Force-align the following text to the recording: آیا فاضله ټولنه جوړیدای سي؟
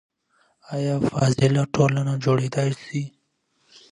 آیا 0.75 0.95
فاضله 1.09 1.61
ټولنه 1.75 2.13
جوړیدای 2.23 2.69
سي؟ 2.83 3.01